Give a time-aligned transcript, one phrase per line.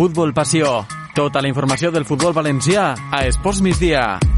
[0.00, 0.86] Futbol Passió.
[1.12, 4.29] Tota la informació del futbol valencià a Esports Migdia.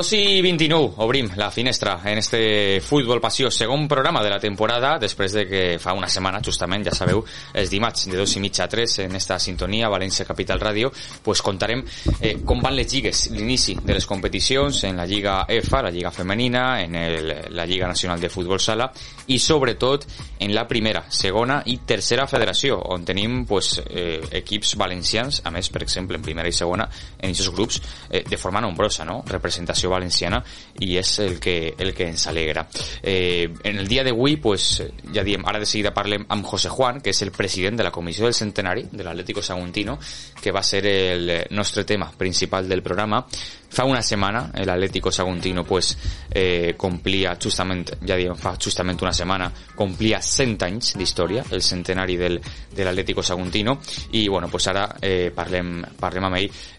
[0.00, 4.94] Dos i 29, obrim la finestra en este Futbol Passió, segon programa de la temporada,
[4.98, 7.20] després de que fa una setmana, justament, ja sabeu,
[7.52, 10.88] els dimarts de dos i mitja a tres en esta sintonia, València Capital Ràdio,
[11.20, 11.82] pues contarem
[12.16, 16.10] eh, com van les lligues, l'inici de les competicions en la Lliga EFA, la Lliga
[16.10, 18.88] Femenina, en el, la Lliga Nacional de Futbol Sala
[19.28, 20.08] i sobretot
[20.40, 25.68] en la primera, segona i tercera federació, on tenim pues, eh, equips valencians, a més,
[25.68, 29.20] per exemple, en primera i segona, en aquests grups, eh, de forma nombrosa, no?
[29.28, 30.40] Representació Valenciana
[30.80, 32.66] i és el que, el que ens alegra.
[33.02, 34.82] Eh, en el dia d'avui, pues,
[35.14, 37.92] ja diem, ara de seguida parlem amb José Juan, que és el president de la
[37.92, 39.98] Comissió del Centenari de l'Atlético Saguntino,
[40.40, 43.24] que va ser el nostre tema principal del programa.
[43.70, 45.92] Fa una setmana l'Atlético Saguntino pues,
[46.30, 48.56] eh, complia justament, ja diem, fa
[49.00, 52.40] una setmana, complia 100 anys d'història, el centenari del,
[52.74, 53.78] de l'Atlético Saguntino,
[54.12, 56.24] i bueno, pues ara eh, parlem, parlem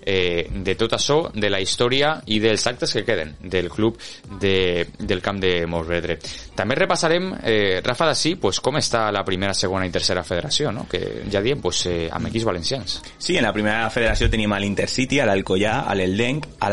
[0.05, 3.99] eh, de tot això, de la història i dels actes que queden del club
[4.39, 6.17] de, del camp de Montvedre.
[6.55, 10.87] També repassarem, eh, Rafa d'ací, pues, com està la primera, segona i tercera federació, no?
[10.89, 12.99] que ja diem, pues, eh, amb equips valencians.
[13.17, 16.69] Sí, en la primera federació tenim l'Intercity, l'Alcoyà, l'Eldenc, a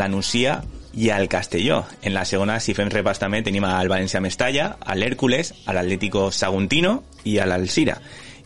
[0.93, 1.85] i al Castelló.
[2.01, 6.29] En la segona, si fem repàs també, tenim al València Mestalla, a l'Hèrcules, a l'Atlético
[6.31, 7.99] Saguntino i a l'Alcira.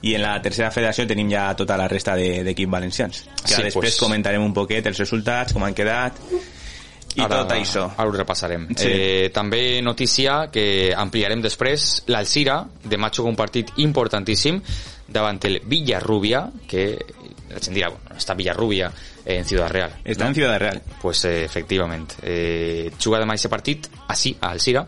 [0.04, 3.22] I en la tercera federació tenim ja tota la resta d'equips de, valencians.
[3.40, 4.02] Que sí, després pues...
[4.04, 6.20] comentarem un poquet els resultats, com han quedat
[7.14, 7.86] i ara, tot això.
[7.94, 8.66] Ara ho repassarem.
[8.74, 8.90] Sí.
[8.90, 10.66] Eh, també notícia que
[10.98, 12.04] ampliarem després.
[12.12, 14.60] L'Alcira demà juga un partit importantíssim
[15.14, 16.88] davant el Villarrubia, que
[17.54, 18.90] la gent dirà, bueno, està Villarrubia
[19.26, 20.00] en Ciudad Real.
[20.04, 20.34] Està ¿no?
[20.34, 20.82] en Ciudad Real.
[21.02, 22.18] Pues eh, efectivament.
[22.24, 24.88] Eh, juga demà aquest partit, així, a Alcira.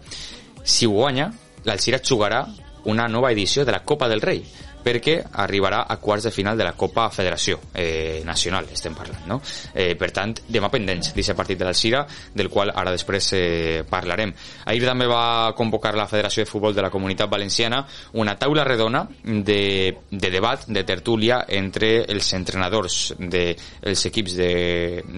[0.64, 1.30] Si guanya,
[1.66, 2.46] l'Alcira jugarà
[2.90, 4.44] una nova edició de la Copa del Rei
[4.86, 9.40] perquè arribarà a quarts de final de la Copa Federació eh, Nacional, estem parlant, no?
[9.74, 12.04] Eh, per tant, demà pendents d'aquest partit de l'Alcira,
[12.36, 14.34] del qual ara després eh, parlarem.
[14.70, 17.82] Ahir també va convocar la Federació de Futbol de la Comunitat Valenciana
[18.14, 24.52] una taula redona de, de debat, de tertúlia entre els entrenadors dels de, equips de,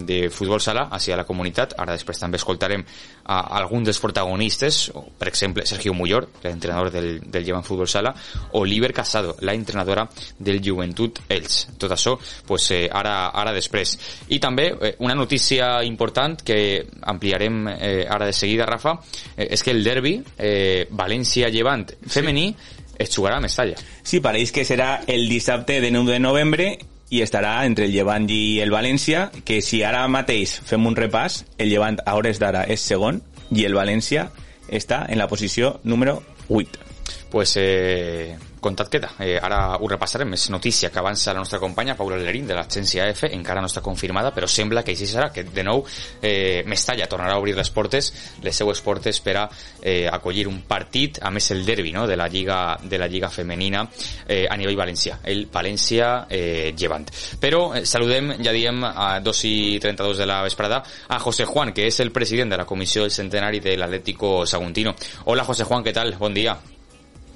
[0.08, 1.76] de futbol sala hacia la comunitat.
[1.78, 2.86] Ara després també escoltarem
[3.28, 8.16] a, a alguns dels protagonistes, per exemple, Sergio Mullor, l'entrenador del, del Llevant Futbol Sala,
[8.54, 10.08] o Liber Casado, la entrenadora
[10.40, 11.68] del Joventut Ells.
[11.78, 12.18] Tot això,
[12.48, 13.98] pues, eh, ara, ara després.
[14.32, 18.98] I també eh, una notícia important que ampliarem eh, ara de seguida, Rafa,
[19.36, 22.84] eh, és que el derbi eh, València-Llevant femení sí.
[23.04, 23.76] es jugarà a Mestalla.
[24.04, 26.70] Sí, pareix que serà el dissabte de 9 de novembre
[27.10, 31.44] i estarà entre el Llevant i el València, que si ara mateix fem un repàs,
[31.58, 34.30] el Llevant a hores d'ara és segon i el València
[34.68, 36.87] està en la posició número 8.
[37.30, 39.12] Pues eh, comptat queda.
[39.20, 43.08] Eh, ara ho repassarem, és notícia que avança la nostra companya Paula Lerín de l'agència
[43.14, 45.84] F, encara no està confirmada, però sembla que així serà, que de nou
[46.22, 48.12] eh, Mestalla tornarà a obrir les portes,
[48.44, 49.48] les seues portes per a
[49.82, 52.08] eh, acollir un partit, a més el derbi no?
[52.08, 53.86] de, la Lliga, de la Lliga Femenina
[54.28, 57.08] eh, a nivell valencià, el València eh, Llevant.
[57.42, 61.74] Però eh, saludem, ja diem, a 2 i 32 de la vesprada, a José Juan,
[61.74, 64.96] que és el president de la Comissió del Centenari de l'Atlético Saguntino.
[65.26, 66.16] Hola José Juan, què tal?
[66.18, 66.58] Bon dia.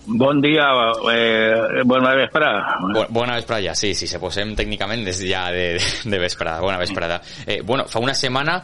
[0.05, 0.65] Bon dia,
[1.13, 2.77] eh, bona vesprada.
[2.81, 5.75] Bu bona vesprada ja, sí, sí, se posem tècnicament des ja de,
[6.11, 7.21] de vesprada, bona vesprada.
[7.45, 8.61] Eh, bueno, fa una setmana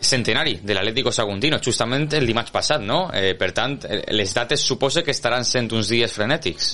[0.00, 3.10] centenari de l'Atlético Saguntino, justament el dimarts passat, no?
[3.12, 3.76] Eh, per tant,
[4.16, 6.72] les dates suposa que estaran sent uns dies frenètics.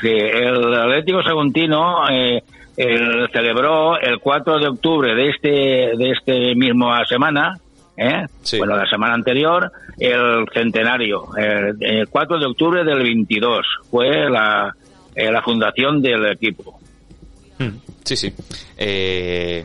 [0.00, 2.40] Sí, el Atlético Saguntino eh,
[2.76, 5.48] el celebró el 4 de octubre de este,
[5.96, 7.58] de este mismo semana,
[7.96, 8.26] ¿eh?
[8.42, 8.58] Sí.
[8.58, 14.74] Bueno, la semana anterior, el centenario, el, el 4 de octubre del 22, fue la,
[15.14, 16.78] eh, la fundación del equipo.
[17.58, 17.78] Hmm.
[18.04, 18.32] Sí, sí.
[18.76, 19.64] Eh,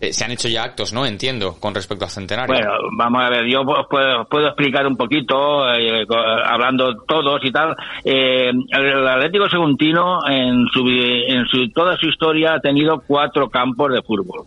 [0.00, 1.04] eh, se han hecho ya actos, ¿no?
[1.04, 2.54] Entiendo, con respecto al centenario.
[2.54, 6.06] Bueno, vamos a ver, yo puedo, puedo explicar un poquito, eh,
[6.46, 7.76] hablando todos y tal.
[8.02, 13.92] Eh, el Atlético Seguntino, en, su, en su, toda su historia, ha tenido cuatro campos
[13.92, 14.46] de fútbol.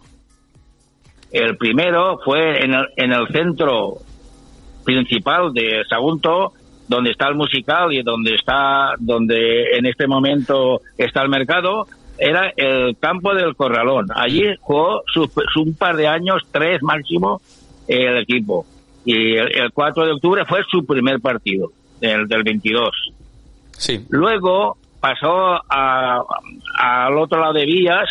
[1.34, 3.98] El primero fue en el, en el centro
[4.86, 6.54] principal de Sagunto,
[6.88, 11.88] donde está el musical y donde está, donde en este momento está el mercado,
[12.20, 14.08] era el campo del Corralón.
[14.14, 17.42] Allí jugó su, su un par de años, tres máximo,
[17.88, 18.66] el equipo.
[19.04, 22.92] Y el, el 4 de octubre fue su primer partido, el del 22.
[23.72, 24.06] Sí.
[24.10, 26.24] Luego pasó a,
[26.78, 28.08] al otro lado de Vías,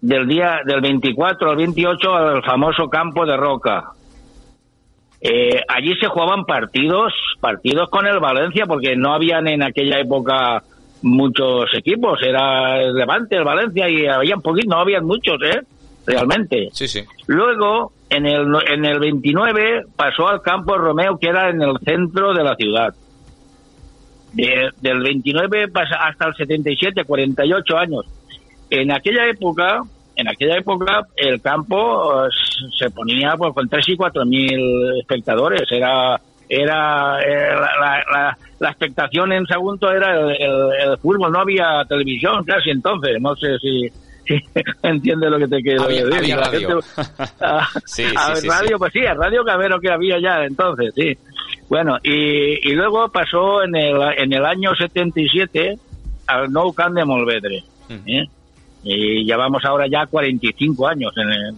[0.00, 3.90] del día del 24 al 28 al famoso campo de Roca.
[5.20, 10.62] Eh, allí se jugaban partidos, partidos con el Valencia, porque no habían en aquella época
[11.02, 15.60] muchos equipos, era el Levante, el Valencia y habían poquitos, no habían muchos, ¿eh?
[16.06, 16.68] Realmente.
[16.72, 17.04] Sí, sí.
[17.26, 22.32] Luego, en el, en el 29, pasó al campo Romeo, que era en el centro
[22.32, 22.94] de la ciudad.
[24.32, 28.04] De- del 29 pasa hasta el 77, 48 años.
[28.70, 29.82] En aquella época,
[30.16, 32.28] en aquella época, el campo eh,
[32.78, 35.62] se ponía pues, con 3 y 4 mil espectadores.
[35.70, 41.32] Era, era, eh, la, la- la- la expectación en Sagunto era el, el- el fútbol.
[41.32, 43.20] No había televisión casi entonces.
[43.20, 43.88] No sé si,
[44.26, 44.40] si
[44.82, 46.18] entiende lo que te quiero Había- decir.
[46.18, 46.80] había La radio.
[46.82, 48.74] gente- Ah, Sí, a sí, sí, radio, sí.
[48.78, 51.16] pues sí, a radio Cabero que había ya entonces, sí.
[51.68, 55.78] Bueno, y, y luego pasó en el, en el año 77
[56.26, 57.62] al Nou Camp de Molvedre.
[58.06, 58.24] ¿eh?
[58.82, 61.54] Y llevamos ahora ya 45 años en el,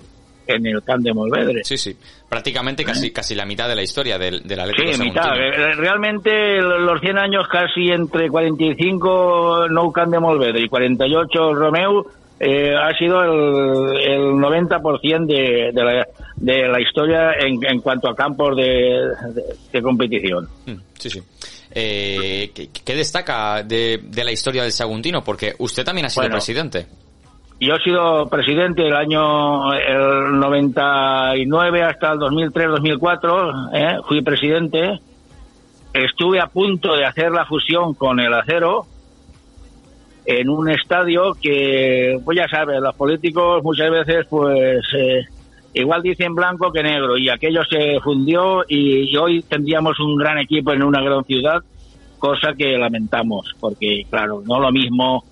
[0.47, 1.63] en el Camp de Molvedre.
[1.65, 1.97] Sí, sí.
[2.29, 5.37] Prácticamente casi, casi la mitad de la historia del, del Atlético Sí, mitad.
[5.37, 12.07] Eh, Realmente los 100 años casi entre 45 Nou Camp de Molvedre y 48 Romeu
[12.41, 18.09] eh, ha sido el, el 90% de, de, la, de la historia en, en cuanto
[18.09, 19.43] a campos de, de,
[19.73, 20.49] de competición.
[20.67, 21.21] Mm, Sí, sí.
[21.75, 25.23] Eh, ¿qué, qué destaca de, de la historia del Saguntino?
[25.25, 26.35] Porque usted también ha sido Bueno.
[26.37, 26.87] presidente.
[27.65, 33.99] Yo he sido presidente el año el 99 hasta el 2003-2004, ¿eh?
[34.09, 34.99] fui presidente.
[35.95, 38.87] Estuve a punto de hacer la fusión con el acero
[40.27, 45.21] en un estadio que, pues ya sabes, los políticos muchas veces, pues eh,
[45.75, 50.39] igual dicen blanco que negro y aquello se fundió y, y hoy tendríamos un gran
[50.39, 51.63] equipo en una gran ciudad,
[52.19, 55.23] cosa que lamentamos, porque claro, no lo mismo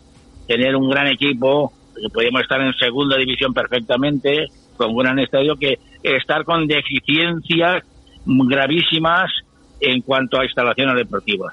[0.47, 4.47] tener un gran equipo, que podríamos estar en segunda división perfectamente,
[4.77, 7.85] con un estadio, que estar con deficiencias
[8.25, 9.31] gravísimas
[9.81, 11.53] en cuanto a instalaciones deportivas.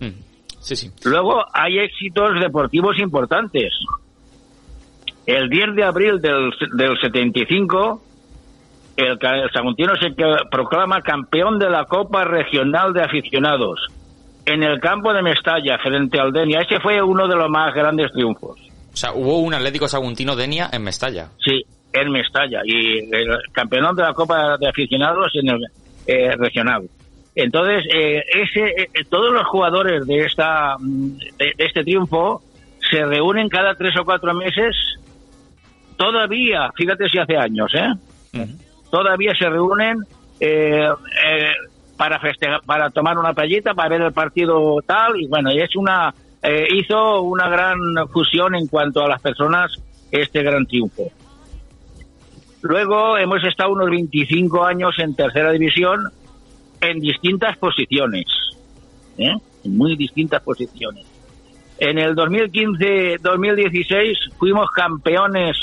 [0.00, 0.90] Mm, Sí, sí.
[1.04, 3.72] Luego hay éxitos deportivos importantes.
[5.26, 8.00] El 10 de abril del, del 75,
[8.96, 10.14] el, el Saguntino se
[10.50, 13.80] proclama campeón de la Copa Regional de Aficionados
[14.46, 16.60] en el campo de Mestalla, frente al Denia.
[16.60, 18.58] Ese fue uno de los más grandes triunfos.
[18.92, 21.28] O sea, hubo un Atlético Saguntino Denia en Mestalla.
[21.44, 21.62] Sí,
[21.92, 22.60] en Mestalla.
[22.64, 25.60] Y el campeón de la Copa de Aficionados en el
[26.06, 26.88] eh, regional.
[27.34, 32.42] Entonces, eh, ese, eh, todos los jugadores de, esta, mm, de, de este triunfo
[32.90, 34.76] se reúnen cada tres o cuatro meses.
[35.96, 38.46] Todavía, fíjate si hace años, ¿eh?
[38.90, 39.98] Todavía se reúnen
[40.40, 40.88] eh,
[41.26, 41.52] eh,
[41.96, 45.20] para festejar, para tomar una playita, para ver el partido tal.
[45.20, 46.12] Y bueno, y es una,
[46.42, 47.78] eh, hizo una gran
[48.12, 49.72] fusión en cuanto a las personas
[50.10, 51.10] este gran triunfo.
[52.62, 56.00] Luego hemos estado unos 25 años en tercera división
[56.80, 58.24] en distintas posiciones,
[59.18, 59.34] ¿eh?
[59.64, 61.04] en muy distintas posiciones.
[61.78, 65.56] En el 2015-2016 fuimos campeones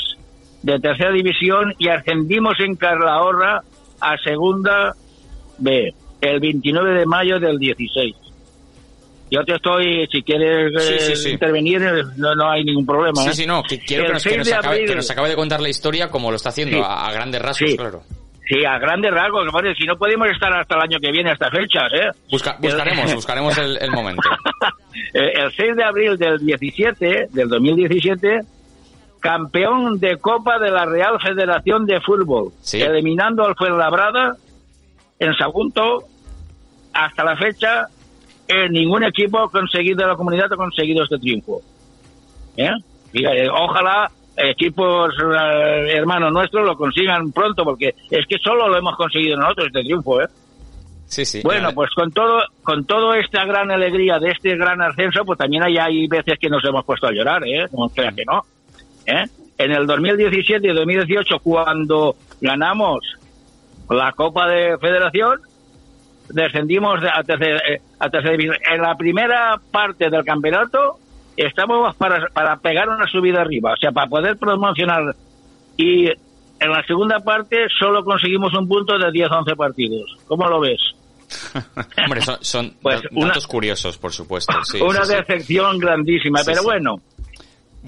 [0.64, 3.62] de tercera división y ascendimos en Calahorra
[4.02, 4.96] a segunda
[5.58, 8.16] B el 29 de mayo del 16.
[9.32, 11.30] Yo te estoy, si quieres Sí, eh, sí, sí.
[11.32, 11.82] intervenir,
[12.18, 13.22] no, no hay ningún problema.
[13.22, 13.34] Sí, ¿eh?
[13.34, 13.62] sí, no.
[13.64, 15.70] que quiero que nos, que 6 nos acabe, abril- que nos acabe de contar la
[15.70, 17.78] historia como lo está haciendo, a, a grandes rasgos, Sí.
[17.78, 18.02] claro.
[18.48, 21.52] Sí, a grandes rasgos, pone, si no podemos estar hasta el año que viene, hasta
[21.52, 22.10] fechas, ¿eh?
[22.32, 24.28] Busca- buscaremos, buscaremos el, el momento.
[25.14, 28.40] Eh, el 6 de abril del 17, del 2017,
[29.20, 34.36] campeón de Copa de la Real Federación de Fútbol, eliminando al Fuenlabrada
[35.20, 36.06] en Sagunto.
[36.92, 37.86] Hasta la fecha,
[38.50, 41.62] eh, ningún equipo conseguido de la comunidad ha conseguido este triunfo.
[42.58, 42.72] ¿Eh?
[43.14, 48.96] Eh, ojalá equipos eh, hermanos nuestros lo consigan pronto, porque es que solo lo hemos
[48.98, 50.28] conseguido nosotros este triunfo, ¿eh?
[51.06, 51.42] Sí, sí.
[51.44, 55.40] Bueno, Ya- pues con todo, con toda esta gran alegría de este gran ascenso, pues
[55.40, 57.66] también hay, hay veces que nos hemos puesto a llorar, ¿eh?
[57.76, 58.44] No creas que no.
[59.08, 59.26] ¿eh?
[59.58, 63.00] En el 2017 y 2018, cuando ganamos
[63.90, 65.42] la Copa de Federación,
[66.30, 68.56] descendimos a tercera, eh, a tercera división.
[68.72, 70.98] En la primera parte del campeonato
[71.38, 75.16] estamos para, para pegar una subida arriba, o sea, para poder promocionar.
[75.78, 80.18] Y en la segunda parte solo conseguimos un punto de 10-11 partidos.
[80.28, 80.80] ¿Cómo lo ves?
[82.06, 84.54] Hombre, son, son Pues una- datos curiosos, por supuesto.
[84.64, 85.16] Sí, una sí, sí.
[85.18, 86.68] decepción grandísima, pero sí.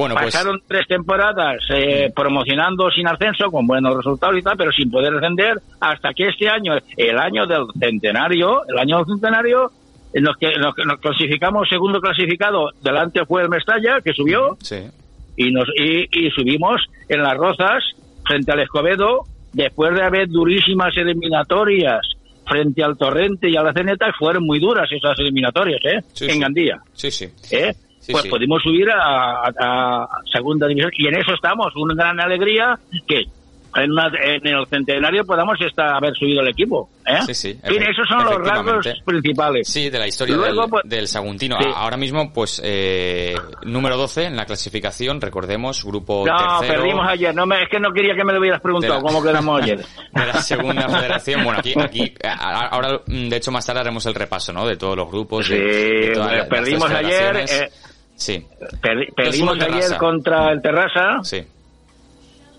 [0.01, 4.71] Bueno, pues pasaron tres temporadas eh, promocionando sin ascenso, con buenos resultados y tal, pero
[4.71, 9.71] sin poder ascender, hasta que este año, el año del centenario, el año del centenario,
[10.13, 14.77] en los que nos, nos clasificamos segundo clasificado, delante fue el Mestalla, que subió, sí.
[15.37, 17.83] y nos y, y subimos en Las Rozas,
[18.25, 22.01] frente al Escobedo, después de haber durísimas eliminatorias
[22.47, 26.03] frente al Torrente y a la Ceneta, fueron muy duras esas eliminatorias, ¿eh?
[26.13, 26.39] Sí, en.
[26.39, 26.81] Gandía.
[26.93, 27.29] Sí, sí.
[27.51, 27.73] ¿eh?
[28.01, 28.29] Sí, pues sí.
[28.29, 32.77] pudimos subir a, a- a segunda división y en eso estamos, una gran alegría
[33.07, 33.23] que
[33.73, 36.89] en, una- en el centenario podamos estar, haber subido el equipo.
[37.07, 37.19] ¿eh?
[37.27, 39.65] Sí, sí, fin, esos son los rasgos principales.
[39.69, 41.55] Sí, de la historia Luego, del, pues- del Saguntino.
[41.57, 41.69] Sí.
[41.73, 46.81] Ahora mismo, pues, eh, número 12 en la clasificación, recordemos, grupo No, tercero.
[46.81, 47.33] perdimos ayer.
[47.33, 49.61] No me, es que no quería que me lo hubieras preguntado De la- cómo quedamos
[49.61, 49.77] ayer.
[50.13, 51.43] de la segunda federación.
[51.45, 54.67] Bueno, aquí, aquí ahora, de hecho, más tarde haremos el repaso, ¿no?
[54.67, 55.47] De todos los grupos.
[55.47, 57.69] de- Sí, de todas las perdimos ayer, eh,
[58.21, 58.45] sí,
[58.81, 61.23] Per- perdimos ayer contra el Terrassa.
[61.23, 61.43] Sí,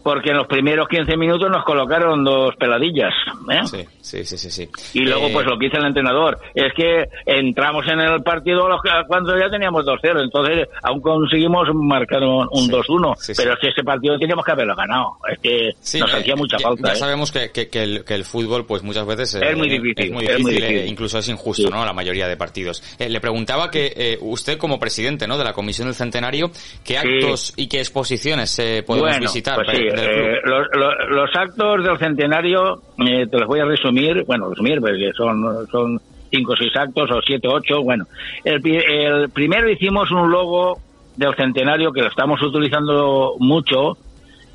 [0.03, 3.13] porque en los primeros 15 minutos nos colocaron dos peladillas.
[3.51, 3.61] ¿eh?
[3.65, 4.51] sí, sí, sí, sí.
[4.51, 4.99] sí.
[4.99, 8.69] Y luego, Eh, pues lo que dice el entrenador, es que entramos en el partido
[9.07, 13.59] cuando ya teníamos 2-0, entonces aún conseguimos marcar un, un Sí, 2-1, sí, pero es
[13.61, 16.89] que ese partido teníamos que haberlo ganado, es que nos eh, hacía mucha falta.
[16.89, 16.97] Ya ¿eh?
[16.97, 20.07] sabemos que, que- que el, que el fútbol, pues muchas veces eh, Es muy difícil,
[20.07, 21.71] es muy es muy difícil, eh, incluso es injusto.
[21.71, 21.85] ¿no?
[21.85, 22.83] La mayoría de partidos.
[22.99, 25.39] Eh, le preguntaba que eh, usted, como presidente, ¿no?
[25.39, 26.51] De la Comisión del Centenario,
[26.85, 29.69] ¿qué actos y qué exposiciones eh, podemos bueno, visitar pues?
[29.97, 34.81] Eh, los, los- los actos del centenario, eh, te los voy a resumir, bueno, resumir,
[34.81, 38.05] porque son, son cinco o seis actos, o siete o ocho, bueno.
[38.45, 40.79] El, el primero hicimos un logo
[41.17, 43.99] del centenario que lo estamos utilizando mucho,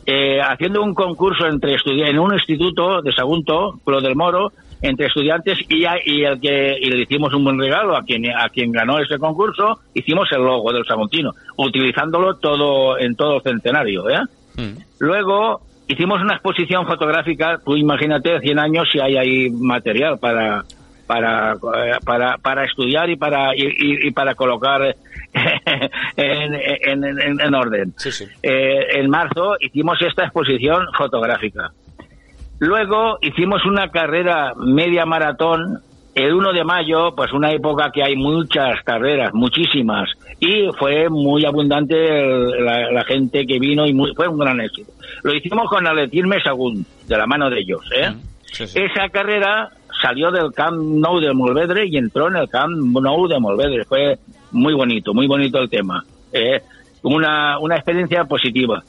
[0.05, 4.51] eh, haciendo un concurso entre estudiantes, en un instituto de Sagunto, Club del Moro,
[4.81, 8.25] entre estudiantes y, a- y el que y le hicimos un buen regalo a quien
[8.29, 13.41] a quien ganó ese concurso, hicimos el logo del Saguntino, utilizándolo todo en todo el
[13.41, 14.19] centenario, ¿eh?
[14.57, 14.77] Mm.
[14.99, 20.63] Luego hicimos una exposición fotográfica, tú imagínate 100 años si hay ahí material para
[21.07, 24.81] para eh, para, para estudiar y para y, y- y para colocar
[26.17, 27.93] en, en, en- en orden.
[27.97, 28.25] Sí, sí.
[28.43, 31.71] Eh, en marzo hicimos esta exposición fotográfica.
[32.59, 35.79] Luego hicimos una carrera media maratón
[36.15, 41.45] el 1 de mayo, pues una época que hay muchas carreras, muchísimas, y fue muy
[41.45, 44.91] abundante el- la, la gente que vino y muy- fue un gran éxito.
[45.23, 47.81] Lo hicimos con Aletirme Sagún, de la mano de ellos.
[47.95, 48.13] ¿eh?
[48.51, 48.79] Sí, sí.
[48.79, 49.69] Esa carrera
[50.01, 53.83] salió del Camp Nou de Molvedre y entró en el Camp Nou de Molvedre.
[53.85, 54.17] Fue
[54.51, 56.03] muy bonito, muy bonito el tema.
[56.31, 56.61] ¿eh?
[57.03, 58.83] Una, una experiencia positiva.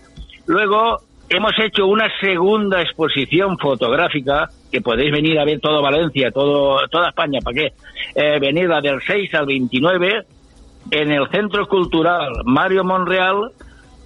[0.47, 0.99] Luego
[1.31, 7.09] hemos hecho una segunda exposición fotográfica que podéis venir a ver todo Valencia, todo, toda
[7.09, 7.73] España, ¿para qué?
[8.15, 10.23] Eh, venir la del 6 al 29
[10.91, 13.51] en el Centro Cultural Mario Monreal,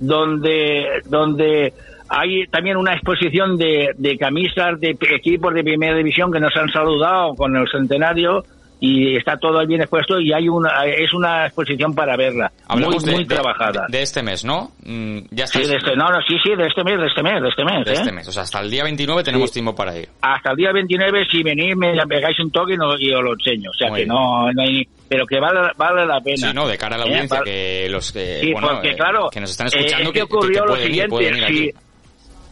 [0.00, 1.72] donde, donde
[2.08, 6.68] hay también una exposición de, de camisas de equipos de primera división que nos han
[6.70, 8.44] saludado con el centenario
[8.84, 13.12] y está todo bien expuesto y hay una es una exposición para verla muy de,
[13.12, 14.72] muy de- trabajada de este mes, ¿no?
[14.84, 17.22] Mm, ya sí estáis- de este no no sí sí de este mes de este
[17.22, 17.94] mes de este mes de ¿eh?
[17.94, 18.26] este mes.
[18.28, 19.54] O sea, hasta el día 29 tenemos Sí.
[19.54, 20.08] tiempo para ir.
[20.20, 23.34] hasta el día 29 si venís me pegáis un toque y, no- y os lo
[23.34, 26.54] enseño o sea Muy que no, no hay pero que vale vale la pena Sí,
[26.54, 27.08] no, de cara a la ¿Eh?
[27.08, 30.12] audiencia, que los que, Sí, bueno, porque eh, claro, que nos están eh, escuchando, es
[30.14, 31.74] que, ocurrió que lo ir, ir siguiente,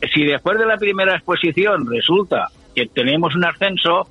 [0.03, 4.07] si, si después de la primera exposición resulta que tenemos un ascenso,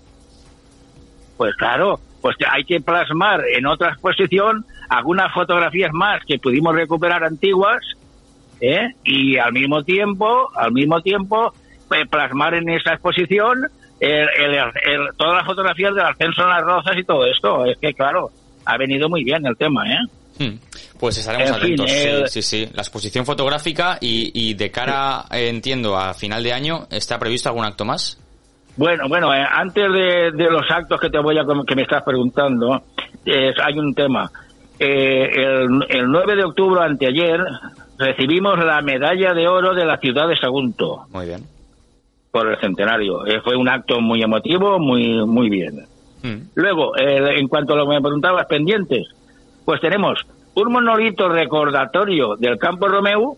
[1.37, 7.23] pues claro, pues hay que plasmar en otra exposición algunas fotografías más que pudimos recuperar
[7.23, 7.79] antiguas,
[8.61, 8.89] ¿eh?
[9.03, 11.53] y al mismo tiempo, al mismo tiempo,
[11.87, 13.65] pues, plasmar en esa exposición
[13.99, 17.65] el- el- el- todas las fotografías del ascenso en las rozas y todo esto.
[17.65, 18.29] Es que claro,
[18.65, 19.97] ha venido muy bien el tema, ¿eh?
[20.39, 20.57] Hmm.
[20.99, 21.91] Pues estaremos En fin, atentos.
[21.91, 22.71] el- Sí, sí, sí.
[22.73, 27.49] La exposición fotográfica y, y de cara, eh, entiendo, a final de año, ¿está previsto
[27.49, 28.17] algún acto más?
[28.77, 32.03] Bueno, bueno, eh, antes de, de los actos que te voy a que me estás
[32.03, 32.81] preguntando,
[33.25, 34.31] eh, hay un tema.
[34.79, 37.41] Eh, el, el 9 de octubre anteayer
[37.97, 41.43] recibimos la medalla de oro de la ciudad de Sagunto Muy bien.
[42.31, 43.25] por el centenario.
[43.27, 45.85] Eh, fue un acto muy emotivo, muy muy bien.
[46.23, 46.49] Hmm.
[46.55, 49.07] Luego, eh, en cuanto a lo que me preguntabas pendientes,
[49.65, 53.37] pues tenemos un monolito recordatorio del Campo Romeu,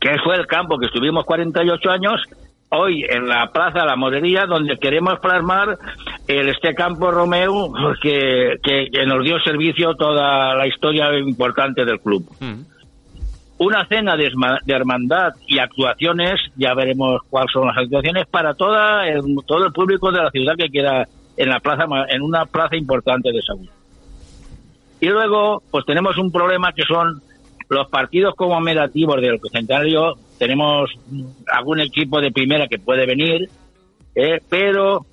[0.00, 2.22] que fue el campo que estuvimos 48 años,
[2.70, 5.78] hoy en la Plaza La Morería, donde queremos plasmar
[6.26, 12.00] el, este Campo Romeu que, que, que nos dio servicio toda la historia importante del
[12.00, 12.24] club.
[12.40, 12.62] Hmm.
[13.58, 14.30] Una cena de,
[14.64, 19.72] de hermandad y actuaciones, ya veremos cuáles son las actuaciones, para toda el, todo el
[19.72, 21.08] público de la ciudad que quiera
[21.38, 23.70] en la plaza, en una plaza importante de Saúl.
[25.00, 27.22] Y luego, pues tenemos un problema que son
[27.68, 30.14] los partidos conmemorativos del centenario.
[30.36, 30.90] Tenemos
[31.46, 33.48] algún equipo de primera que puede venir,
[34.16, 35.06] eh, pero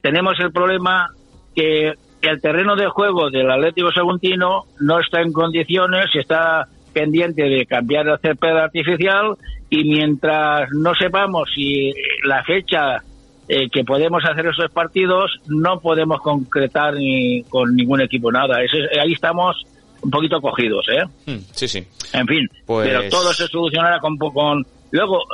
[0.00, 1.10] tenemos el problema
[1.54, 7.66] que el terreno de juego del Atlético Saguntino no está en condiciones, está pendiente de
[7.66, 9.36] cambiar el césped artificial
[9.68, 11.92] y mientras no sepamos si
[12.24, 13.02] la fecha
[13.48, 18.62] eh, que podemos hacer esos partidos, no podemos concretar ni con ningún equipo nada.
[18.62, 19.56] Eso es- ahí estamos
[20.02, 21.04] un poquito cogidos, ¿eh?
[21.32, 21.84] Mm, Sí, sí.
[22.12, 24.64] En fin, Pues- pero todo se solucionará con, con...
[24.92, 25.24] Luego,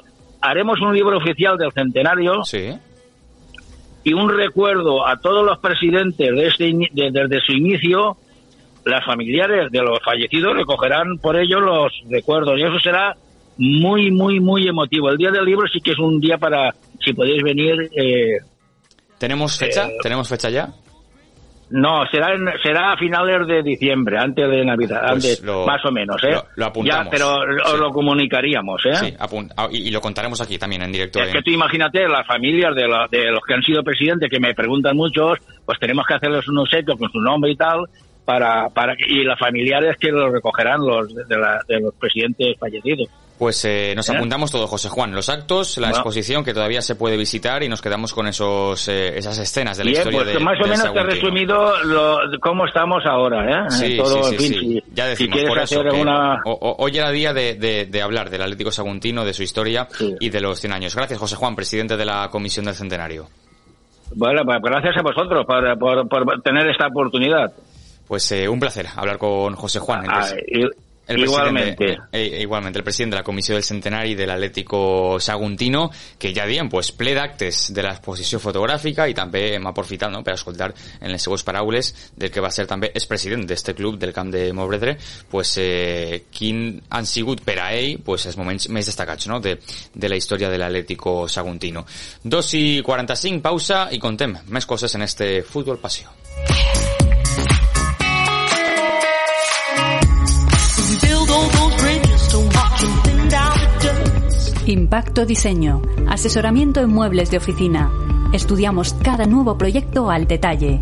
[0.40, 2.71] haremos un libro oficial del centenario Sí.
[4.04, 8.16] y un recuerdo a todos los presidentes de este, ini- de- desde su inicio.
[8.85, 13.16] Las familiares de los fallecidos recogerán por ello los recuerdos y eso será
[13.56, 15.09] muy, muy, muy emotivo.
[15.11, 18.38] El día del libro sí que es un día para, si podéis venir, eh,
[19.18, 19.87] ¿Tenemos fecha?
[19.87, 20.68] Eh, ¿Tenemos fecha ya?
[21.70, 25.84] No, será en- será a finales de diciembre, antes de Navidad, Pues antes, lo- más
[25.84, 26.32] o menos, ¿eh?
[26.32, 27.28] lo- lo apuntamos, Ya, pero
[27.64, 27.76] os sí.
[27.78, 28.94] lo comunicaríamos, ¿eh?
[28.96, 31.20] Sí, ah, y, y lo contaremos aquí también en directo.
[31.20, 34.38] Es que tú imagínate las familias de, la- de los que han sido presidentes, que
[34.40, 37.87] me preguntan muchos, pues tenemos que hacerles un obsequio con su nombre y tal,
[38.25, 43.08] para, para y las familiares que lo recogerán los de, la- de los presidentes fallecidos.
[43.38, 45.12] Pues eh, nos apuntamos todo, José Juan.
[45.12, 45.97] Los actos, la Bueno.
[45.97, 49.85] exposición que todavía se puede visitar y nos quedamos con esos eh, esas escenas de
[49.85, 53.67] la Bien, historia pues de más o menos te he resumido lo, cómo estamos ahora,
[53.67, 53.71] ¿eh?
[53.71, 54.61] Sí, Todo, sí, en sí, fin, sí.
[54.61, 56.41] si- Ya si decimos quieres por eso que una...
[56.45, 60.14] hoy era día de, de- de hablar del Atlético Saguntino, de su historia Sí.
[60.21, 60.95] y de los 100 años.
[60.95, 63.26] Gracias, José Juan, presidente de la Comisión del Centenario.
[64.14, 67.53] Bueno, pues gracias a vosotros por, por, por tener esta oportunidad.
[68.07, 70.05] Pues eh, un placer hablar con José Juan.
[70.09, 70.29] Ah,
[71.06, 71.99] el igualmente.
[72.12, 76.68] eh, igualmente, el presidente de la Comisión del Centenari del Atlético Saguntino, que ja diem,
[76.68, 81.23] pues, ple d'actes de l'exposició fotogràfica i també hem aprofitat no, per escoltar en les
[81.23, 84.96] seues paraules del que va ser també expresident d'este club del camp de Montbredre,
[85.30, 89.58] pues, eh, quin han sigut per a ell pues, els moments més destacats no, de,
[89.92, 91.84] de la història de l'Atlético Saguntino.
[92.25, 96.24] 2 i 45, pausa i contem més coses en este Futbol Passió.
[104.66, 105.83] Impacto Diseño.
[106.09, 107.93] Asesoramiento en muebles de oficina.
[108.32, 110.80] Estudiamos cada nuevo proyecto al detalle.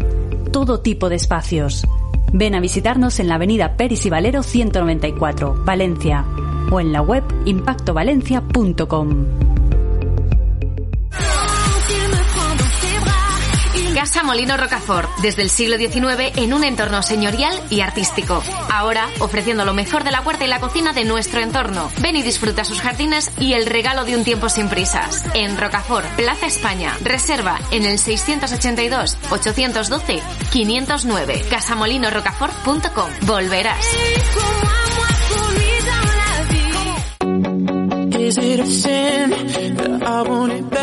[0.53, 1.85] Todo tipo de espacios.
[2.33, 6.25] Ven a visitarnos en la avenida Peris y Valero 194, Valencia.
[6.71, 9.52] O en la web impactovalencia.com.
[14.13, 18.43] Casa Molino Rocafort, desde el siglo XIX en un entorno señorial y artístico.
[18.71, 21.91] Ahora, ofreciendo lo mejor de la huerta y la cocina de nuestro entorno.
[22.03, 25.25] Ven y disfruta sus jardines y el regalo de un tiempo sin prisas.
[25.33, 26.95] En Rocafort, Plaza España.
[27.03, 30.21] Reserva en el 682 812
[30.51, 31.47] 509.
[31.49, 33.11] casamolinorocafort.com.
[33.23, 33.87] Volverás.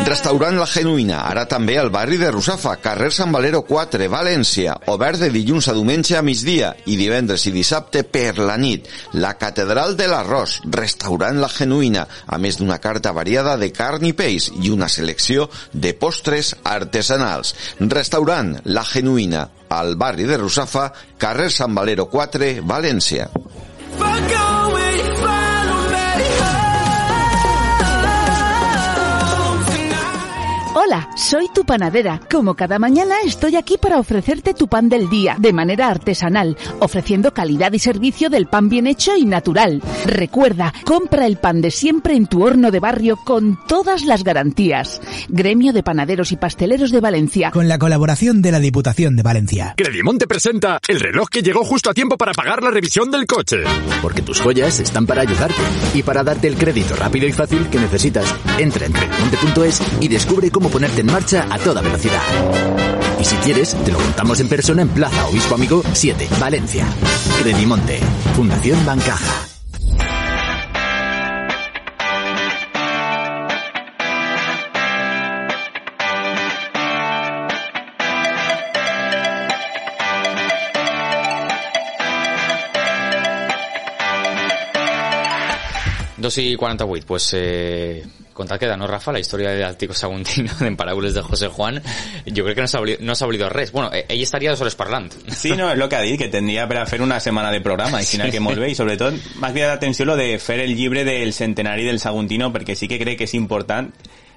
[0.06, 5.18] Restaurant La Genuïna, ara també al barri de Russafa, carrer Sant Valero 4, València, obert
[5.22, 8.86] de dilluns a diumenge a migdia i divendres i dissabte per la nit.
[9.18, 14.14] La Catedral de l'Arròs, restaurant La Genuïna, a més d'una carta variada de carn i
[14.14, 17.54] peix i una selecció de postres artesanals.
[17.80, 23.30] Restaurant La Genuïna, al barri de Russafa, carrer Sant Valero 4, València.
[24.00, 25.09] If
[30.72, 32.20] Hola, soy tu panadera.
[32.30, 37.34] Como cada mañana estoy aquí para ofrecerte tu pan del día, de manera artesanal, ofreciendo
[37.34, 39.82] calidad y servicio del pan bien hecho y natural.
[40.06, 45.00] Recuerda, compra el pan de siempre en tu horno de barrio con todas las garantías.
[45.28, 47.50] Gremio de Panaderos y Pasteleros de Valencia.
[47.50, 49.74] con la colaboración de la Diputación de Valencia.
[49.76, 53.64] Credimonte presenta el reloj que llegó justo a tiempo para pagar la revisión del coche.
[54.00, 55.62] Porque tus joyas están para ayudarte
[55.94, 58.32] y para darte el crédito rápido y fácil que necesitas.
[58.56, 62.22] Entra en credimonte.es y descubre cómo ponerte en marcha a toda velocidad.
[63.20, 66.86] Y si quieres, te lo contamos en persona en Plaza Obispo Amigo 7, Valencia.
[67.40, 67.98] Credimonte,
[68.34, 69.46] Fundación Bancaja.
[86.20, 88.04] Dos i 48, pues eh,
[88.40, 89.12] contar queda, no, Rafa?
[89.12, 91.80] La història del Tico Saguntino en paraules de José Juan,
[92.26, 93.72] jo crec que no s'ha no oblidat res.
[93.72, 95.12] Bueno, eh, ell estaria dos hores parlant.
[95.28, 98.00] Sí, no, es lo que ha dicho, que tendría para hacer una semana de programa
[98.02, 100.38] y sin nada que molt bé y sobre todo más bien la atención lo de
[100.38, 103.92] fer el llibre del centenari del Saguntino porque sí que cree que és important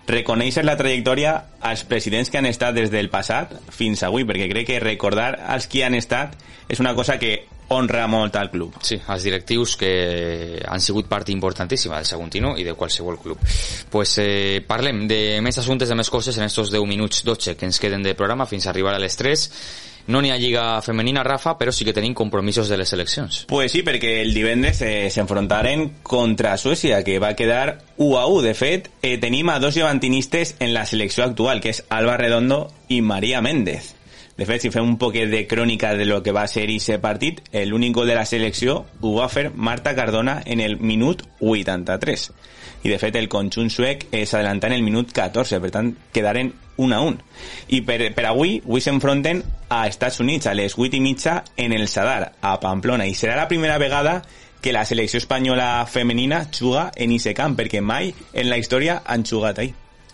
[0.07, 4.67] reconèixer la trajectòria als presidents que han estat des del passat fins avui, perquè crec
[4.67, 6.35] que recordar els qui han estat
[6.67, 8.75] és una cosa que honra molt al club.
[8.81, 9.93] Sí, els directius que
[10.65, 13.41] han sigut part importantíssima del Saguntino i de qualsevol club.
[13.91, 17.69] Pues eh, parlem de més assumptes, de més coses en estos 10 minuts 12 que
[17.69, 19.49] ens queden de programa fins a arribar a les 3.
[20.05, 23.45] No n'hi ha lliga femenina, Rafa, però sí que tenim compromisos de les seleccions.
[23.47, 28.41] Pues sí, perquè el divendres eh, s'enfrontaren contra Suècia, que va quedar 1 a 1.
[28.43, 32.65] De fet, eh, tenim a dos llevantinistes en la selecció actual, que és Alba Redondo
[32.89, 33.93] i María Méndez.
[34.33, 37.43] De fet, si fem un poquet de crònica de lo que va ser ese partit,
[37.69, 42.31] l'únic gol de la selecció ho va fer Marta Cardona en el minut 83.
[42.83, 46.49] I de fet el conjunt suec s'adelanta en el minut 14, per tant quedaren
[46.81, 47.21] 1 a 1.
[47.77, 51.77] I per, per avui, avui s'enfronten a Estats Units a les 8 i mitja en
[51.77, 54.23] el Sadar, a Pamplona, i serà la primera vegada
[54.63, 59.27] que la selecció espanyola femenina juga en ese camp, perquè mai en la història han
[59.27, 59.59] jugat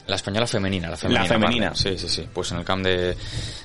[0.10, 0.16] ahí.
[0.16, 1.24] L'espanyola femenina, la femenina.
[1.24, 1.72] La femenina.
[1.72, 1.82] Parla.
[1.82, 2.28] Sí, sí, sí.
[2.34, 3.16] Pues en el camp de,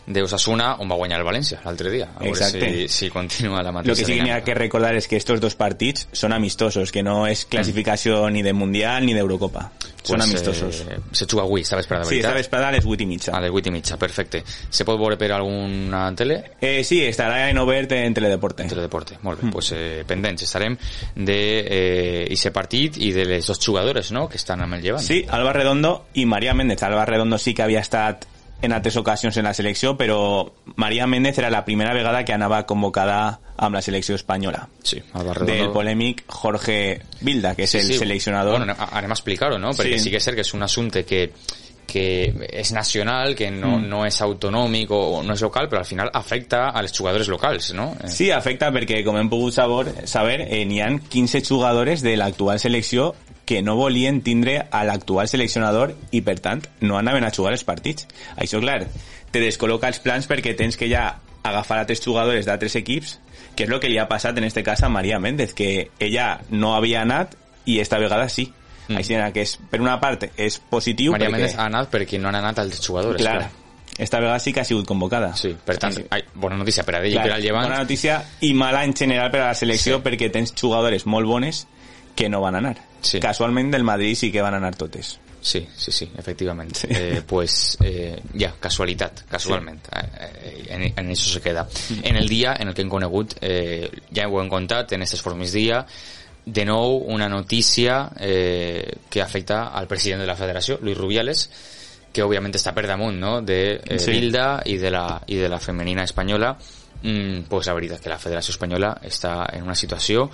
[0.07, 2.11] de Osasuna, on va guanyar el València l'altre dia.
[2.15, 2.71] A veure Exacte.
[2.71, 5.17] si, si continua la mateixa Lo que sí que n'hi ha que recordar es que
[5.17, 9.71] estos dos partits són amistosos, que no és classificació ni de Mundial ni d'Eurocopa.
[10.05, 10.81] Són Pues, amistosos.
[10.87, 12.29] Eh, se juga avui, esta vesprada, Sí, veritat?
[12.29, 13.33] esta vesprada a les 8 i mitja.
[13.35, 14.43] A les 8 i mitja, perfecte.
[14.69, 16.43] Se pot veure per alguna tele?
[16.61, 18.65] Eh, sí, estarà en obert en Teledeporte.
[18.69, 19.51] Teledeporte, molt bé.
[19.51, 20.77] Pues, eh, pendents estarem
[21.17, 24.29] de eh, ese partit i de les dos jugadores no?
[24.29, 25.03] que estan amb el llevant.
[25.03, 26.83] Sí, Alba Redondo i María Méndez.
[26.83, 28.27] Alba Redondo sí que havia estat
[28.65, 32.65] en altres ocasions en la selecció, però María Méndez era la primera vegada que anava
[32.67, 34.69] convocada amb la selecció espanyola.
[34.83, 35.45] Sí, Redondo...
[35.45, 38.59] Del polèmic Jorge Bilda, que és el seleccionador.
[38.59, 39.71] Bueno, anem- a explicar-ho, no?
[39.73, 39.99] Perquè sí.
[39.99, 40.05] Sí.
[40.09, 41.31] sí que és cert que és un assumpte que
[41.87, 43.89] que és nacional, que no, Mm.
[43.91, 47.75] no és autonòmic o, no és local, però al final afecta a les jugadores locals,
[47.75, 47.93] no?
[48.03, 52.17] Eh, Sí, afecta perquè, com hem pogut saber, saber eh, n'hi ha 15 jugadores de
[52.17, 57.33] l'actual selecció que no volien tindre a l'actual seleccionador i, per tant, no anaven a
[57.35, 58.09] jugar els partits.
[58.37, 58.87] Això, clar,
[59.31, 61.11] te descol·loca els plans perquè tens que ja
[61.45, 63.19] agafar altres jugadores d'altres equips,
[63.55, 66.39] que és el que li ha passat en este cas a Maria Méndez, que ella
[66.51, 68.51] no havia anat i esta vegada sí.
[68.89, 68.97] Mm.
[69.01, 71.37] Així que és, per una part és positiu Maria perquè...
[71.37, 73.21] Méndez ha anat perquè no han anat els jugadors.
[73.21, 73.51] Clar,
[73.99, 75.35] esta vegada sí que ha sigut convocada.
[75.37, 77.69] Sí, per tant, ai, bona notícia per a ell i per al llevant.
[77.69, 80.05] Bona notícia i mala en general per a la selecció sí.
[80.09, 81.67] perquè tens jugadores molt bones
[82.15, 82.77] que no van anar.
[83.03, 83.21] Sí.
[83.21, 85.19] Casualment del Madrid sí que van anar totes.
[85.45, 86.75] Sí, sí, sí, efectivament.
[86.75, 86.89] Sí.
[86.91, 89.83] Eh, pues eh, ja, casualitat, casualment.
[89.85, 90.01] Sí.
[90.41, 91.67] Eh, en, en això se queda.
[92.03, 95.21] En el dia en el que hem conegut, eh, ja ho hem contat en aquestes
[95.21, 95.85] formes dia,
[96.45, 101.49] de nou una notícia eh, que afecta al president de la federació, Luis Rubiales,
[102.15, 103.35] que òbviament està per damunt no?
[103.43, 104.13] de eh, Sí.
[104.15, 106.55] Bilda i de, la, i de la femenina espanyola
[107.03, 110.29] mm, pues la veritat que la federació espanyola està en una situació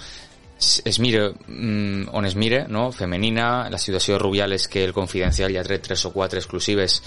[0.61, 2.91] es mire mm, on es mire, no?
[2.93, 7.01] femenina, la situació de Rubiales que el Confidencial ja ha tret tres o quatre exclusives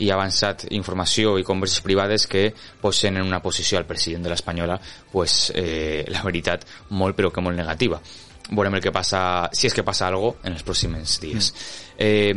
[0.00, 4.32] i ha avançat informació i converses privades que posen en una posició al president de
[4.32, 4.78] l'Espanyola
[5.12, 8.00] pues, eh, la veritat molt però que molt negativa
[8.50, 11.52] veurem el que passa, si és que passa algo en els pròxims dies.
[11.98, 12.34] Eh,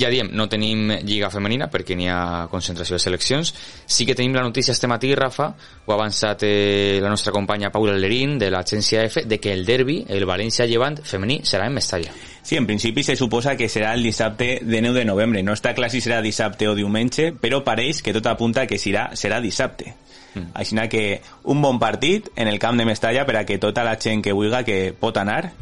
[0.00, 3.52] ja diem, no tenim lliga femenina perquè n'hi ha concentració de seleccions.
[3.86, 5.50] Sí que tenim la notícia este matí, Rafa,
[5.84, 9.66] ho ha avançat eh, la nostra companya Paula Lerín de l'agència F, de que el
[9.68, 12.12] derbi, el València-Llevant femení, serà en Mestalla.
[12.42, 15.42] Sí, en principi se suposa que serà el dissabte de 9 de novembre.
[15.44, 19.10] No està clar si serà dissabte o diumenge, però pareix que tot apunta que serà,
[19.14, 19.92] serà dissabte.
[20.34, 20.50] Mm.
[20.54, 23.96] Així que un bon partit en el camp de Mestalla per a que tota la
[23.98, 25.52] gent que vulga que pot anar.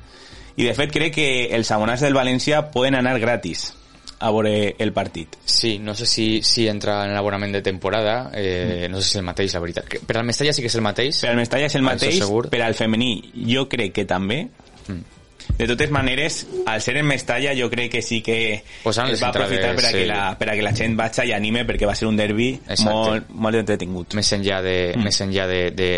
[0.56, 3.72] I de fet crec que els abonats del València poden anar gratis
[4.18, 5.36] a veure el partit.
[5.44, 9.20] Sí, no sé si, si entra en l'abonament de temporada, eh, no sé si és
[9.20, 9.98] el mateix, la veritat.
[10.06, 11.20] Per al Mestalla sí que és el mateix.
[11.20, 12.46] Per al Mestalla és el mateix, segur.
[12.52, 13.10] per al femení
[13.52, 14.46] jo crec que també.
[14.88, 15.15] Mm.
[15.58, 19.28] De totes maneres, al ser en Mestalla jo crec que sí que Pues es va
[19.28, 20.06] aprofitar per a, que sí.
[20.06, 23.30] la, per a que la gent vagi i anime perquè va ser un derbi molt,
[23.30, 24.14] molt entretingut.
[24.14, 25.02] més enllà de, Mm.
[25.04, 25.88] més enllà de, de,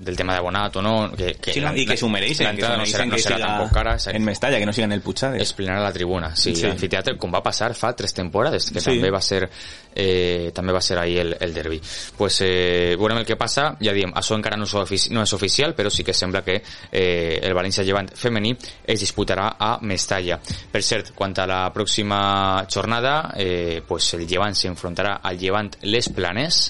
[0.00, 2.84] del tema d'abonat o no que, que Sí, no, I que s'ho mereixen, que no
[2.86, 5.40] serà, no serà tampoc cara en Mestalla, que no siga en el Puigades.
[5.42, 6.66] es plenarà la tribuna sí, Sí.
[6.66, 8.90] l'amfiteatre com va passar fa tres temporades que Sí.
[8.90, 9.48] també va ser
[9.94, 11.80] eh, també va ser ahir el, el derbi
[12.16, 15.32] pues eh, veurem el que passa ja diem, això encara no és, ofici no és
[15.32, 18.54] oficial però sí que sembla que eh, el València Llevant femení
[18.86, 22.18] es disputarà a Mestalla per cert, quant a la pròxima
[22.66, 26.60] jornada eh, pues el Llevant s'enfrontarà al Llevant Les Planes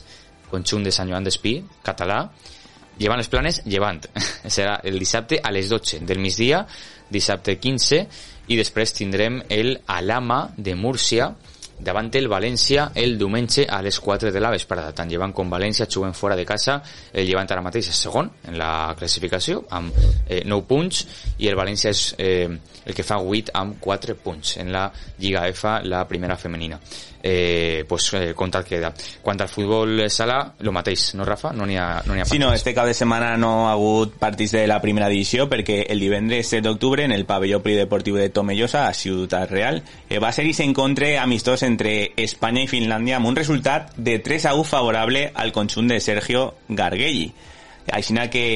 [0.46, 2.20] conjunt de Sant Joan d'Espí, català
[2.96, 4.00] Llevant les planes, llevant.
[4.56, 6.62] Serà el dissabte a les 12 del migdia,
[7.12, 8.00] dissabte 15,
[8.48, 11.28] i després tindrem el Alama de Múrcia
[11.78, 14.92] davant el València el diumenge a les 4 de la vesprada.
[14.96, 16.80] Tant Llevant com València juguen fora de casa.
[17.12, 19.92] El Llevant ara mateix és segon en la classificació amb
[20.28, 21.04] eh, 9 punts
[21.38, 22.48] i el València és eh,
[22.86, 26.80] el que fa 8 amb 4 punts en la Lliga F, la primera femenina.
[27.28, 28.92] Eh, pues eh, comptat queda.
[29.20, 31.50] Quant al futbol sala, lo mateix, no Rafa?
[31.50, 34.52] No n'hi ha, no ha Sí, no, este cap de setmana no ha hagut partits
[34.54, 38.84] de la primera divisió perquè el divendres 7 d'octubre en el pavelló polideportiu de Tomellosa
[38.86, 43.90] a Ciutat Real eh, va ser-hi encontre amistós entre Espanya i Finlàndia amb un resultat
[43.96, 47.32] de 3 a 1 favorable al conjunt de Sergio Gargelli.
[47.90, 48.46] Així que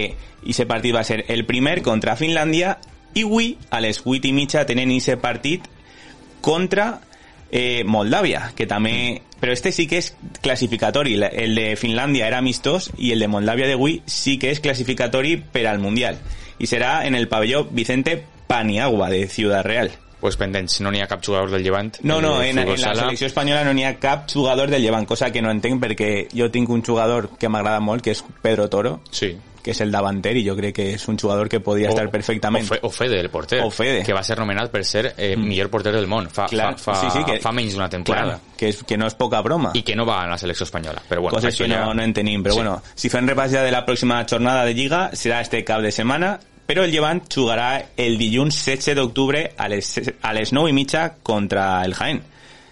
[0.46, 2.78] aquest partit va ser el primer contra Finlàndia
[3.18, 5.66] i avui a les 8 i mitja tenen aquest partit
[6.40, 7.00] contra
[7.50, 9.22] eh, Moldàvia, que també...
[9.40, 10.10] Però este sí que és
[10.44, 11.14] classificatori.
[11.16, 15.64] El de Finlàndia era amistós i el de Moldàvia d'avui sí que és classificatori per
[15.70, 16.18] al Mundial.
[16.60, 19.94] I serà en el pavelló Vicente Paniagua de Ciudad Real.
[20.20, 21.96] Pues pendents, no n'hi ha cap jugador del Llevant.
[22.02, 25.30] No, no, en, en la selecció espanyola no n'hi ha cap jugador del Llevant, cosa
[25.32, 29.00] que no entenc perquè jo tinc un jugador que m'agrada molt, que és Pedro Toro,
[29.10, 29.36] Sí.
[29.62, 32.10] que és el davanter, i jo crec que és un jugador que podria O- estar
[32.10, 32.64] perfectament.
[32.64, 33.60] O, Fe, o Fede, el porter.
[33.62, 34.02] O Fede.
[34.04, 37.00] Que va ser nomenat per ser eh, millor porter del món fa, Clar, fa, fa,
[37.00, 38.38] sí, sí, que- fa menys d'una temporada.
[38.38, 39.72] Clar, que, és, que no és poca broma.
[39.74, 41.02] I que no va en la selecció espanyola.
[41.08, 41.92] Però bueno, coses que no, ja...
[41.94, 42.56] no en tenim, però Sí.
[42.60, 45.92] bueno, si fem repàs ja de la pròxima jornada de Lliga, serà este cap de
[45.92, 46.38] setmana,
[46.70, 49.88] però el Llevant jugarà el dilluns 16 d'octubre a, les,
[50.22, 52.20] a les 9 i mitja contra el Jaén.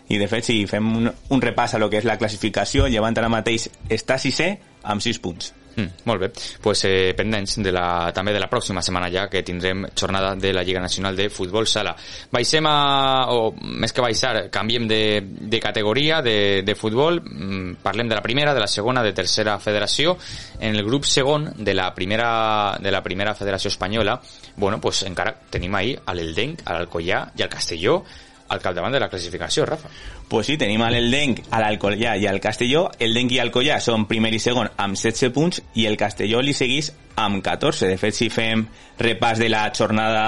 [0.06, 2.94] I de fet, si fem un, un repàs a lo que és la classificació, el
[2.94, 4.52] Llevant ara mateix està sisè
[4.86, 5.50] amb 6 punts.
[5.78, 9.44] Mm, molt bé, pues, eh, pendents de la, també de la pròxima setmana ja que
[9.46, 11.94] tindrem jornada de la Lliga Nacional de Futbol Sala.
[12.32, 18.10] Baixem a, o més que baixar, canviem de, de categoria de, de futbol, mm, parlem
[18.10, 20.16] de la primera, de la segona, de tercera federació.
[20.58, 24.20] En el grup segon de la primera, de la primera federació espanyola,
[24.56, 28.02] bueno, pues encara tenim ahir a l'Eldenc, a l'Alcoyà i al Castelló
[28.48, 29.90] al capdavant de la classificació, Rafa.
[30.28, 32.88] Pues sí, tenim a l'Eldenc, a l'Alcoyà i al Castelló.
[32.98, 36.54] El Denc i Alcoyà són primer i segon amb 16 punts i el Castelló li
[36.56, 37.88] seguís amb 14.
[37.88, 38.66] De fet, si fem
[39.00, 40.24] repàs de la jornada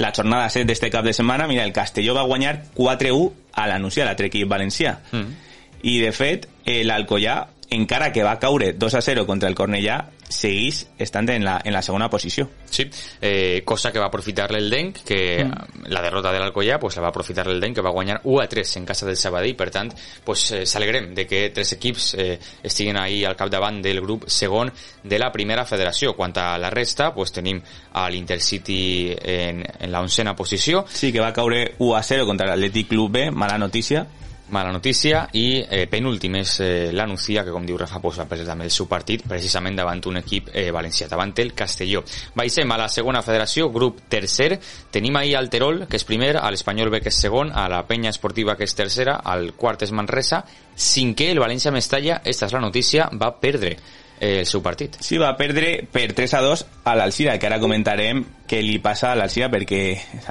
[0.00, 4.06] la jornada 7 d'este cap de setmana, mira, el Castelló va guanyar 4-1 a l'Anuncia,
[4.08, 4.96] l'altre equip valencià.
[5.12, 5.48] Mm.
[5.82, 7.36] I, de fet, eh, l'Alcoyà,
[7.76, 12.08] encara que va caure 2-0 contra el Cornellà, seguís estant en la, en la segona
[12.08, 12.48] posició.
[12.70, 12.88] Sí,
[13.20, 15.86] eh, cosa que va aprofitar l'Eldenc, que Mm.
[15.90, 18.76] la derrota de l'Alcoyà pues, la va aprofitar l'Eldenc, que va guanyar 1 a 3
[18.76, 19.92] en casa del Sabadell, per tant,
[20.24, 24.72] pues, eh, s'alegrem de que tres equips eh, estiguin ahí al capdavant del grup segon
[25.02, 26.14] de la primera federació.
[26.14, 27.60] Quant a la resta, pues, tenim
[27.92, 33.10] a l'Intercity en, en la oncena posició, Sí, que va caure 1-0 contra l'Atlètic Club
[33.10, 34.06] B, mala notícia.
[34.52, 38.26] Mala notícia, i eh, penúltim és eh, la Nucía, que com diu Rafa, pues, va
[38.30, 42.02] perdre també el seu partit, precisament davant un equip eh, valencià, davant el Castelló.
[42.34, 44.58] Baixem a la segona federació, grup tercer,
[44.90, 47.84] tenim ahir al Terol, que és primer, a l'Espanyol B, que és segon, a la
[47.88, 50.44] Penya Esportiva, que és tercera, al quart és Manresa,
[50.76, 53.76] cinquè el València Mestalla, esta és la notícia, va perdre
[54.20, 55.00] eh, el seu partit.
[55.00, 59.12] Sí, va perdre per 3 a 2 a l'Alcira, que ara comentarem què li passa
[59.12, 59.80] a l'Alcira perquè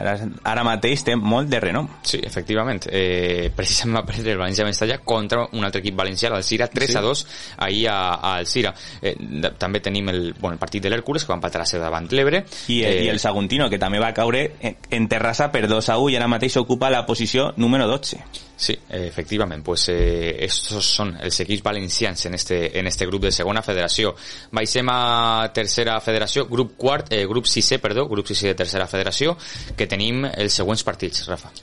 [0.02, 0.18] ara,
[0.52, 1.88] ara mateix té molt de renom.
[2.04, 2.84] Sí, efectivament.
[2.92, 6.98] Eh, precisament va perdre el València Mestalla contra un altre equip valencià, l'Alcira, 3 Sí.
[6.98, 7.26] a 2
[7.58, 8.74] ahir a, a Alcira.
[9.02, 9.16] Eh,
[9.58, 12.44] també tenim el, bueno, el partit de l'Hèrcules, que va empatar a ser davant l'Ebre.
[12.68, 15.90] I el, Eh, I el Saguntino, que també va caure en, en Terrassa per 2
[15.90, 18.20] a 1 i ara mateix ocupa la posició número 12.
[18.60, 23.24] Sí, eh, efectivament, pues eh, estos són els equips valencians en este, en este grup
[23.24, 24.16] de segona federació.
[24.52, 29.38] Baixem a tercera federació, grup quart, eh, grup sisè, perdó, grup sisè de tercera federació,
[29.78, 31.54] que tenim els següents partits, Rafa.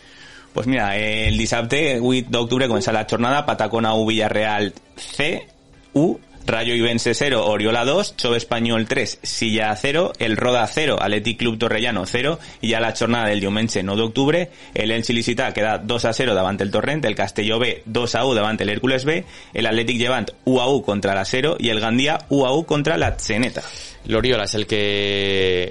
[0.56, 5.46] Pues mira, el dissabte 8 d'octubre comença la jornada, Patacona 1, Villarreal C,
[5.92, 11.38] 1, Rayo Ibense 0, Oriola 2, Chove Espanyol 3, Silla 0, el Roda 0, Athletic
[11.40, 15.76] Club Torrellano 0, i ja la jornada del diumenge 9 d'octubre, el Elx il·licità queda
[15.78, 19.04] 2 a 0 davant el Torrent, el Castelló B 2 a 1 davant el Hércules
[19.04, 22.54] B, el Atlètic Llevant 1 a 1 contra la 0 i el Gandia 1 a
[22.54, 23.64] 1 contra la Zeneta.
[24.12, 24.80] L'Oriola és el que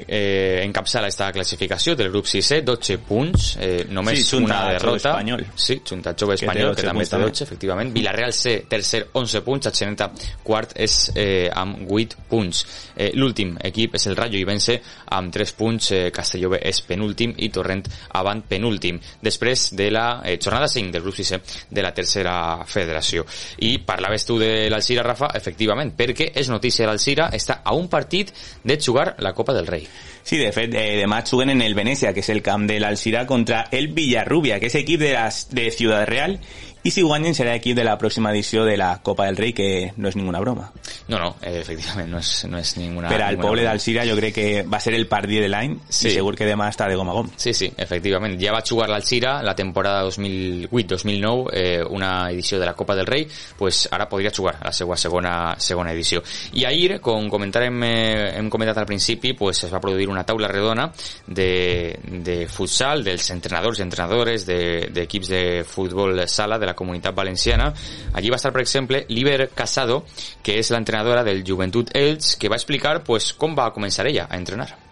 [0.06, 5.12] eh, encapçala esta classificació del grup 6è, 12 punts, eh, només Sí, una derrota.
[5.15, 5.45] Espanyol.
[5.56, 7.30] Sí, junta Jove Que Espanyol, 12 que, també també.
[7.30, 7.93] 12, efectivament.
[7.95, 10.10] Villarreal C, tercer, 11 punts, Atxeneta,
[10.43, 12.63] quart, és eh, amb 8 punts.
[12.95, 14.80] Eh, L'últim equip és el Rayo Ibense,
[15.15, 17.86] amb 3 punts, eh, Castelló és penúltim i Torrent
[18.19, 19.00] avant penúltim.
[19.21, 22.36] Després de la eh, jornada 5 del grup 6è de la tercera
[22.67, 23.26] federació.
[23.63, 28.25] I parlaves tu de l'Alcira, Rafa, efectivament, perquè és notícia l'Alcira, està a un partit
[28.64, 29.88] de jugar la Copa del Rei.
[30.26, 33.28] Sí, de fet, eh, demà juguen en el Venècia, que és el camp de l'Alcira,
[33.30, 36.40] contra el Villarrubia, que és equip de, las, de Ciudad Real,
[36.86, 39.92] i si guanyen serà equip de la pròxima edició de la Copa del Rei, que
[39.98, 40.68] no és ninguna broma.
[41.10, 43.10] No, no, eh, efectivament, no és, no és ninguna...
[43.10, 43.72] per al poble broma.
[43.72, 46.12] d'Alcira jo crec que va ser el partit de l'any Sí.
[46.12, 47.32] i segur que demà està de gom a gom.
[47.42, 48.38] Sí, sí, efectivament.
[48.42, 53.26] Ja va jugar l'Alcira la temporada 2008-2009, eh, una edició de la Copa del Rei,
[53.58, 56.22] pues ara podria jugar a la seva segona, segona edició.
[56.54, 60.47] I ahir, com comentarem, eh, hem comentat al principi, pues es va produir una taula
[60.47, 60.91] redona
[61.28, 66.75] de, de futsal, dels entrenadors i entrenadores de- d'equips de, de futbol sala de la
[66.75, 67.73] comunitat valenciana.
[68.13, 70.06] Allí va estar, per exemple, Liber Casado,
[70.41, 74.38] que és l'entrenadora del Joventut Elx, que va explicar pues, com va començar ella a
[74.38, 74.85] entrenar.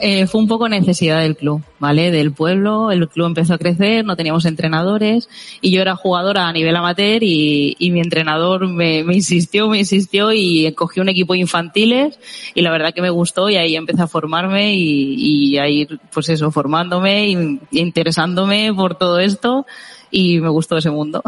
[0.00, 2.10] Eh, fue un poco necesidad del club, ¿vale?
[2.10, 5.28] Del pueblo, el club empezó a crecer, no teníamos entrenadores
[5.60, 9.78] y yo era jugadora a nivel amateur y, y mi entrenador me, me insistió, me
[9.78, 12.18] insistió y cogí un equipo infantiles
[12.54, 16.00] y la verdad que me gustó y ahí empecé a formarme y, y a ir,
[16.12, 19.66] pues eso, formándome y interesándome por todo esto
[20.10, 21.22] y me gustó ese mundo.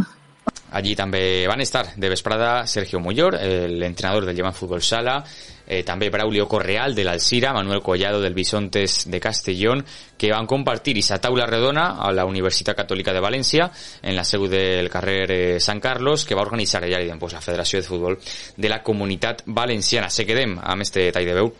[0.71, 5.25] Allí també van estar de vesprada Sergio Muyor, el entrenador del Llevan Fútbol Sala,
[5.69, 9.85] eh, també Braulio Correal de l'Alcira, Manuel Collado del Bisontes de Castellón,
[10.17, 13.69] que van compartir aquesta taula redona a la Universitat Catòlica de València,
[14.03, 17.79] en la seu del carrer eh, Sant Carlos, que va organitzar ja pues, la Federació
[17.79, 18.19] de Futbol
[18.57, 20.11] de la Comunitat Valenciana.
[20.11, 21.55] Se quedem amb este tall de veu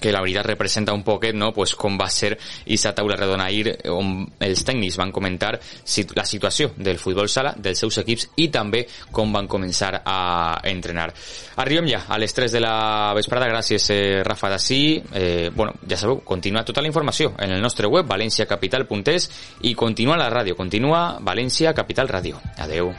[0.00, 1.52] que la veritat representa un poquet no?
[1.52, 6.72] pues com va ser aquesta taula redona ahir on els tècnics van comentar la situació
[6.76, 11.08] del futbol sala, dels seus equips i també com van començar a entrenar.
[11.62, 14.80] Arribem ja a les 3 de la vesprada, gràcies eh, Rafa Dací.
[15.14, 19.30] Eh, bueno, ja sabeu, continua tota la informació en el nostre web valenciacapital.es
[19.62, 22.42] i continua la ràdio, continua València Capital Ràdio.
[22.58, 22.92] Adeu.